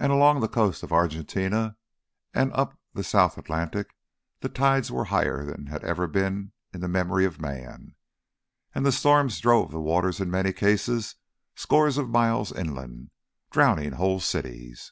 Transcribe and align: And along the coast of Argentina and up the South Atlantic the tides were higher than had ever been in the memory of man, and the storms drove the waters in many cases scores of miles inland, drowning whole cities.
And 0.00 0.10
along 0.10 0.40
the 0.40 0.48
coast 0.48 0.82
of 0.82 0.92
Argentina 0.92 1.76
and 2.34 2.52
up 2.52 2.76
the 2.94 3.04
South 3.04 3.38
Atlantic 3.38 3.94
the 4.40 4.48
tides 4.48 4.90
were 4.90 5.04
higher 5.04 5.44
than 5.44 5.66
had 5.66 5.84
ever 5.84 6.08
been 6.08 6.50
in 6.74 6.80
the 6.80 6.88
memory 6.88 7.24
of 7.24 7.40
man, 7.40 7.94
and 8.74 8.84
the 8.84 8.90
storms 8.90 9.38
drove 9.38 9.70
the 9.70 9.78
waters 9.80 10.18
in 10.18 10.32
many 10.32 10.52
cases 10.52 11.14
scores 11.54 11.96
of 11.96 12.10
miles 12.10 12.50
inland, 12.50 13.12
drowning 13.52 13.92
whole 13.92 14.18
cities. 14.18 14.90